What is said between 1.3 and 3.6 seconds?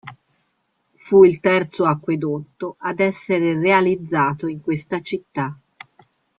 terzo acquedotto ad essere